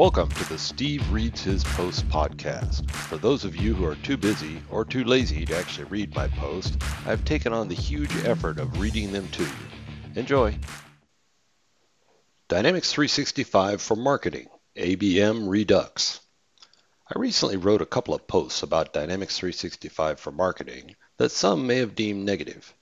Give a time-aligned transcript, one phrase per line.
[0.00, 2.90] Welcome to the Steve Reads His Post podcast.
[2.90, 6.26] For those of you who are too busy or too lazy to actually read my
[6.26, 9.50] post, I've taken on the huge effort of reading them to you.
[10.14, 10.58] Enjoy.
[12.48, 16.20] Dynamics 365 for Marketing, ABM Redux.
[17.14, 21.76] I recently wrote a couple of posts about Dynamics 365 for Marketing that some may
[21.76, 22.72] have deemed negative.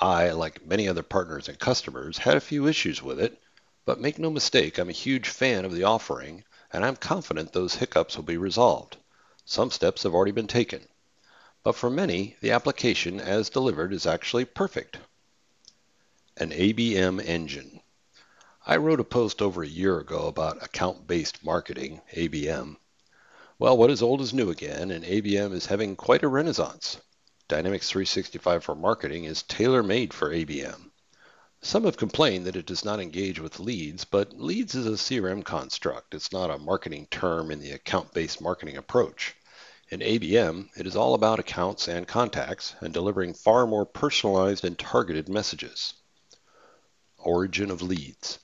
[0.00, 3.40] I, like many other partners and customers, had a few issues with it,
[3.84, 6.42] but make no mistake, I'm a huge fan of the offering
[6.74, 8.96] and I'm confident those hiccups will be resolved.
[9.44, 10.88] Some steps have already been taken.
[11.62, 14.98] But for many, the application as delivered is actually perfect.
[16.36, 17.80] An ABM engine.
[18.66, 22.76] I wrote a post over a year ago about account-based marketing, ABM.
[23.56, 27.00] Well, what is old is new again, and ABM is having quite a renaissance.
[27.46, 30.90] Dynamics 365 for Marketing is tailor-made for ABM.
[31.66, 35.42] Some have complained that it does not engage with leads, but leads is a CRM
[35.42, 36.14] construct.
[36.14, 39.34] It's not a marketing term in the account-based marketing approach.
[39.88, 44.78] In ABM, it is all about accounts and contacts and delivering far more personalized and
[44.78, 45.94] targeted messages.
[47.16, 48.38] Origin of leads.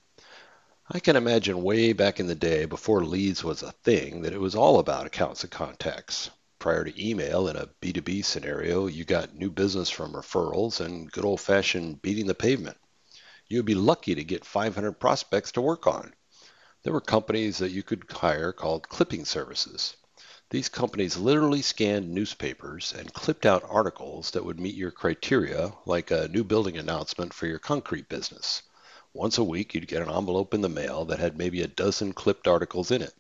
[0.91, 4.41] I can imagine way back in the day before leads was a thing that it
[4.41, 6.31] was all about accounts and contacts.
[6.59, 11.27] Prior to email in a B2B scenario, you got new business from referrals and good
[11.27, 12.79] old fashioned beating the pavement
[13.51, 16.15] you'd be lucky to get 500 prospects to work on.
[16.85, 19.97] There were companies that you could hire called clipping services.
[20.51, 26.13] These companies literally scanned newspapers and clipped out articles that would meet your criteria, like
[26.13, 28.63] a new building announcement for your concrete business.
[29.13, 32.13] Once a week, you'd get an envelope in the mail that had maybe a dozen
[32.13, 33.15] clipped articles in it.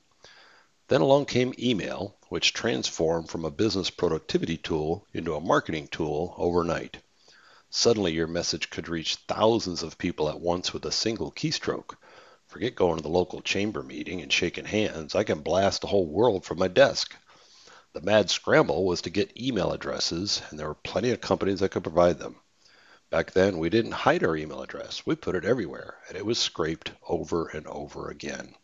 [0.86, 6.34] Then along came email, which transformed from a business productivity tool into a marketing tool
[6.36, 6.98] overnight.
[7.72, 11.96] Suddenly your message could reach thousands of people at once with a single keystroke.
[12.48, 15.14] Forget going to the local chamber meeting and shaking hands.
[15.14, 17.14] I can blast the whole world from my desk.
[17.92, 21.68] The mad scramble was to get email addresses, and there were plenty of companies that
[21.68, 22.40] could provide them.
[23.08, 25.06] Back then, we didn't hide our email address.
[25.06, 28.56] We put it everywhere, and it was scraped over and over again.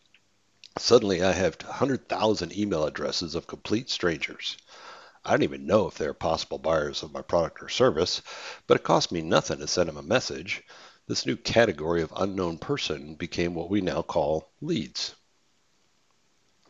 [0.79, 4.57] Suddenly, I have 100,000 email addresses of complete strangers.
[5.27, 8.23] I don't even know if they're possible buyers of my product or service,
[8.69, 10.63] but it cost me nothing to send them a message.
[11.09, 15.17] This new category of unknown person became what we now call leads.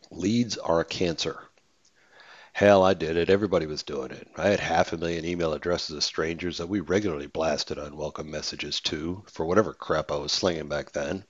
[0.09, 1.39] Leads are a cancer.
[2.51, 3.29] Hell, I did it.
[3.29, 4.27] Everybody was doing it.
[4.35, 8.81] I had half a million email addresses of strangers that we regularly blasted unwelcome messages
[8.81, 11.25] to for whatever crap I was slinging back then.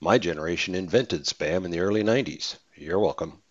[0.00, 2.56] My generation invented spam in the early 90s.
[2.74, 3.44] You're welcome.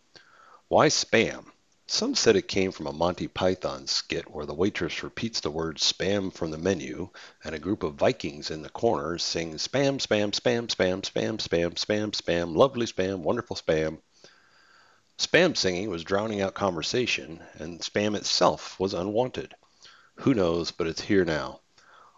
[0.67, 1.52] Why spam?
[1.85, 5.77] Some said it came from a Monty Python skit where the waitress repeats the word
[5.77, 7.09] spam from the menu
[7.43, 11.73] and a group of Vikings in the corner sing spam, spam, spam, spam, spam, spam,
[11.73, 14.01] spam, spam, lovely spam, wonderful spam.
[15.17, 19.53] Spam singing was drowning out conversation, and spam itself was unwanted.
[20.15, 21.59] Who knows, but it's here now.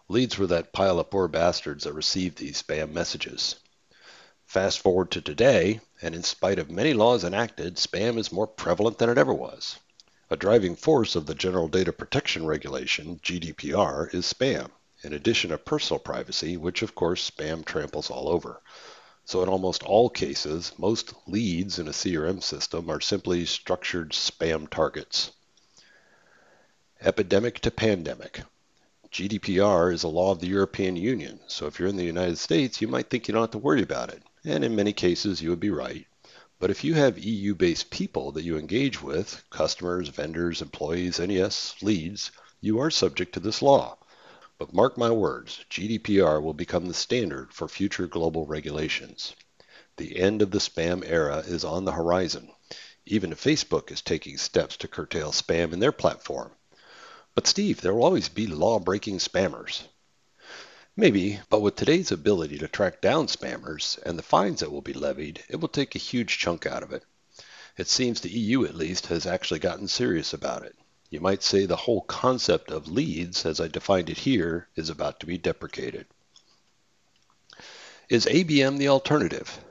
[0.08, 3.56] Leads were that pile of poor bastards that received these spam messages.
[4.48, 8.96] Fast forward to today, and in spite of many laws enacted, spam is more prevalent
[8.96, 9.76] than it ever was.
[10.30, 14.70] A driving force of the General Data Protection Regulation, GDPR, is spam,
[15.02, 18.62] in addition to personal privacy, which of course spam tramples all over.
[19.24, 24.70] So in almost all cases, most leads in a CRM system are simply structured spam
[24.70, 25.32] targets.
[27.00, 28.42] Epidemic to pandemic.
[29.10, 32.80] GDPR is a law of the European Union, so if you're in the United States,
[32.80, 35.50] you might think you don't have to worry about it and in many cases you
[35.50, 36.06] would be right.
[36.58, 41.74] But if you have EU-based people that you engage with, customers, vendors, employees, and yes,
[41.82, 42.30] leads,
[42.60, 43.98] you are subject to this law.
[44.58, 49.34] But mark my words, GDPR will become the standard for future global regulations.
[49.98, 52.50] The end of the spam era is on the horizon.
[53.04, 56.52] Even Facebook is taking steps to curtail spam in their platform.
[57.34, 59.82] But Steve, there will always be law-breaking spammers.
[60.98, 64.94] Maybe, but with today's ability to track down spammers and the fines that will be
[64.94, 67.04] levied, it will take a huge chunk out of it.
[67.76, 70.74] It seems the EU at least has actually gotten serious about it.
[71.10, 75.20] You might say the whole concept of leads, as I defined it here, is about
[75.20, 76.06] to be deprecated.
[78.08, 79.62] Is ABM the alternative?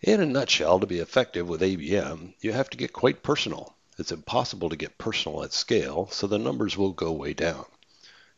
[0.00, 3.76] In a nutshell, to be effective with ABM, you have to get quite personal.
[3.98, 7.66] It's impossible to get personal at scale, so the numbers will go way down.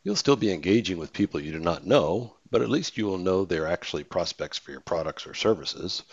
[0.02, 3.18] You'll still be engaging with people you do not know, but at least you will
[3.18, 6.04] know they're actually prospects for your products or services.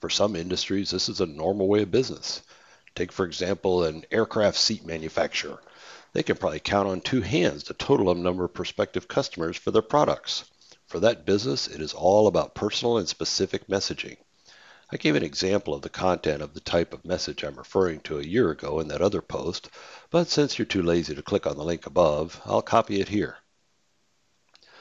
[0.00, 2.40] For some industries, this is a normal way of business.
[2.94, 5.60] Take, for example, an aircraft seat manufacturer.
[6.14, 9.82] They can probably count on two hands the total number of prospective customers for their
[9.82, 10.44] products.
[10.86, 14.16] For that business, it is all about personal and specific messaging.
[14.92, 18.18] I gave an example of the content of the type of message I'm referring to
[18.18, 19.70] a year ago in that other post,
[20.10, 23.38] but since you're too lazy to click on the link above, I'll copy it here.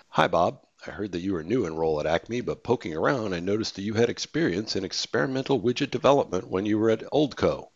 [0.09, 0.59] Hi, Bob.
[0.85, 3.75] I heard that you were new in role at Acme, but poking around, I noticed
[3.75, 7.69] that you had experience in experimental widget development when you were at Oldco.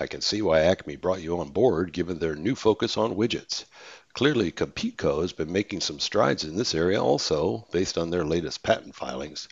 [0.00, 3.66] I can see why Acme brought you on board given their new focus on widgets.
[4.14, 8.62] Clearly, CompeteCo has been making some strides in this area also, based on their latest
[8.62, 9.46] patent filings.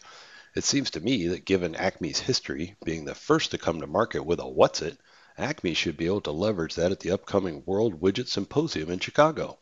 [0.54, 4.26] It seems to me that given Acme's history, being the first to come to market
[4.26, 4.99] with a What's It,
[5.38, 9.58] Acme should be able to leverage that at the upcoming World Widget Symposium in Chicago.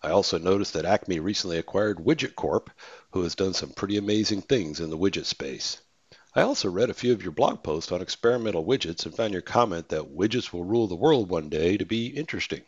[0.00, 2.70] I also noticed that Acme recently acquired Widget Corp,
[3.10, 5.78] who has done some pretty amazing things in the widget space.
[6.32, 9.42] I also read a few of your blog posts on experimental widgets and found your
[9.42, 12.62] comment that widgets will rule the world one day to be interesting.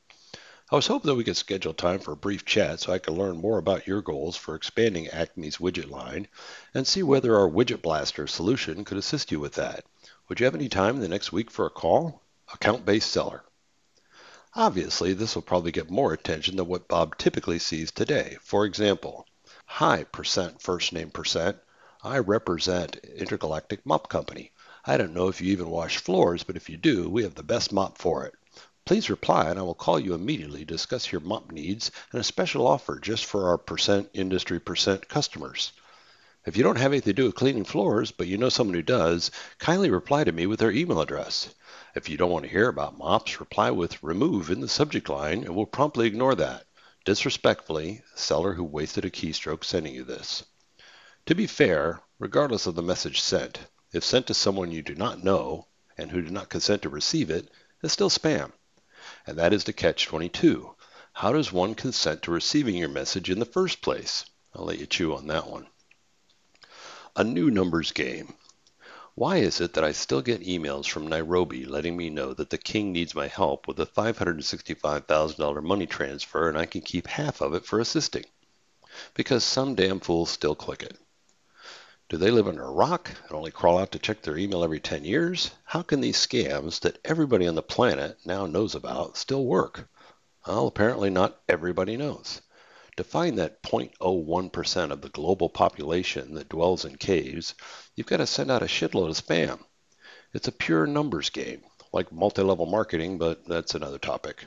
[0.72, 3.12] I was hoping that we could schedule time for a brief chat so I could
[3.12, 6.28] learn more about your goals for expanding Acme's widget line
[6.72, 9.84] and see whether our Widget Blaster solution could assist you with that.
[10.26, 12.22] Would you have any time in the next week for a call?
[12.54, 13.44] Account-based seller.
[14.54, 18.38] Obviously, this will probably get more attention than what Bob typically sees today.
[18.40, 19.26] For example,
[19.66, 21.58] hi percent first name percent.
[22.02, 24.52] I represent Intergalactic Mop Company.
[24.86, 27.42] I don't know if you even wash floors, but if you do, we have the
[27.42, 28.32] best mop for it.
[28.84, 32.24] Please reply and I will call you immediately to discuss your mop needs and a
[32.24, 35.72] special offer just for our percent industry percent customers.
[36.44, 38.82] If you don't have anything to do with cleaning floors, but you know someone who
[38.82, 41.54] does, kindly reply to me with their email address.
[41.94, 45.44] If you don't want to hear about mops, reply with remove in the subject line
[45.44, 46.66] and we'll promptly ignore that.
[47.04, 50.44] Disrespectfully, seller who wasted a keystroke sending you this.
[51.26, 53.60] To be fair, regardless of the message sent,
[53.92, 57.30] if sent to someone you do not know and who do not consent to receive
[57.30, 57.48] it,
[57.82, 58.52] it's still spam
[59.26, 60.74] and that is the catch-22.
[61.12, 64.24] How does one consent to receiving your message in the first place?
[64.54, 65.66] I'll let you chew on that one.
[67.16, 68.34] A new numbers game.
[69.14, 72.56] Why is it that I still get emails from Nairobi letting me know that the
[72.56, 77.52] king needs my help with a $565,000 money transfer and I can keep half of
[77.52, 78.24] it for assisting?
[79.12, 80.98] Because some damn fools still click it.
[82.08, 84.80] Do they live under a rock and only crawl out to check their email every
[84.80, 85.50] 10 years?
[85.64, 89.88] How can these scams that everybody on the planet now knows about still work?
[90.46, 92.42] Well, apparently not everybody knows.
[92.96, 97.54] To find that 0.01% of the global population that dwells in caves,
[97.94, 99.60] you've got to send out a shitload of spam.
[100.34, 101.62] It's a pure numbers game,
[101.92, 104.44] like multi-level marketing, but that's another topic.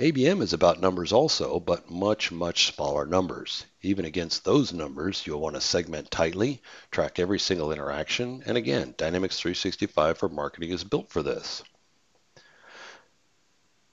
[0.00, 3.66] ABM is about numbers also, but much, much smaller numbers.
[3.82, 8.94] Even against those numbers, you'll want to segment tightly, track every single interaction, and again,
[8.96, 11.62] Dynamics 365 for marketing is built for this.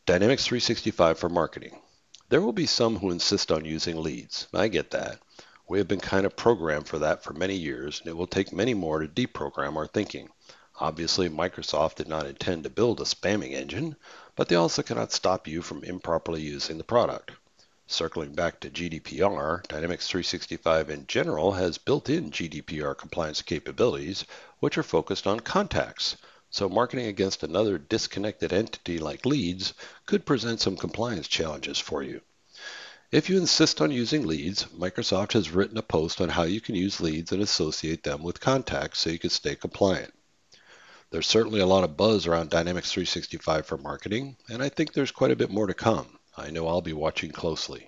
[0.05, 1.77] Dynamics 365 for marketing.
[2.29, 4.47] There will be some who insist on using leads.
[4.53, 5.19] I get that.
[5.67, 8.53] We have been kind of programmed for that for many years, and it will take
[8.53, 10.29] many more to deprogram our thinking.
[10.79, 13.97] Obviously, Microsoft did not intend to build a spamming engine,
[14.37, 17.31] but they also cannot stop you from improperly using the product.
[17.87, 24.25] Circling back to GDPR, Dynamics 365 in general has built-in GDPR compliance capabilities,
[24.59, 26.17] which are focused on contacts.
[26.51, 29.73] So marketing against another disconnected entity like leads
[30.05, 32.21] could present some compliance challenges for you.
[33.11, 36.75] If you insist on using leads, Microsoft has written a post on how you can
[36.75, 40.13] use leads and associate them with contacts so you can stay compliant.
[41.09, 45.11] There's certainly a lot of buzz around Dynamics 365 for marketing, and I think there's
[45.11, 46.19] quite a bit more to come.
[46.35, 47.87] I know I'll be watching closely.